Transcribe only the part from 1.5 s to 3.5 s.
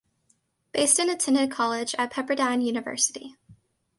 college at Pepperdine University.